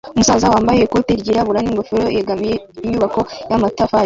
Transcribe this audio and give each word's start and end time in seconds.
Umusaza 0.15 0.51
wambaye 0.53 0.79
ikote 0.81 1.11
ryirabura 1.21 1.59
n'ingofero 1.61 2.05
yegamiye 2.17 2.55
inyubako 2.85 3.19
y'amatafari 3.49 3.99